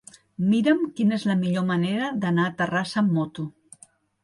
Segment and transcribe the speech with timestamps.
[0.53, 3.49] Mira'm quina és la millor manera d'anar a Terrassa amb moto.